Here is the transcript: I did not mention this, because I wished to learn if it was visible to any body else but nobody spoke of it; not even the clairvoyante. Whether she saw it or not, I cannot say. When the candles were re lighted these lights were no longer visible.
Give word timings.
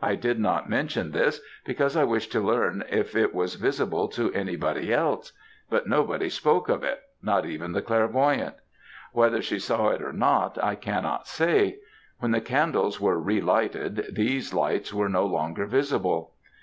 I 0.00 0.14
did 0.14 0.38
not 0.40 0.66
mention 0.70 1.10
this, 1.10 1.42
because 1.66 1.94
I 1.94 2.04
wished 2.04 2.32
to 2.32 2.40
learn 2.40 2.84
if 2.88 3.14
it 3.14 3.34
was 3.34 3.56
visible 3.56 4.08
to 4.08 4.32
any 4.32 4.56
body 4.56 4.90
else 4.94 5.34
but 5.68 5.86
nobody 5.86 6.30
spoke 6.30 6.70
of 6.70 6.82
it; 6.82 7.02
not 7.20 7.44
even 7.44 7.72
the 7.72 7.82
clairvoyante. 7.82 8.54
Whether 9.12 9.42
she 9.42 9.58
saw 9.58 9.88
it 9.90 10.00
or 10.00 10.14
not, 10.14 10.56
I 10.64 10.74
cannot 10.74 11.28
say. 11.28 11.80
When 12.18 12.30
the 12.30 12.40
candles 12.40 12.98
were 12.98 13.18
re 13.20 13.42
lighted 13.42 14.06
these 14.14 14.54
lights 14.54 14.94
were 14.94 15.10
no 15.10 15.26
longer 15.26 15.66
visible. 15.66 16.32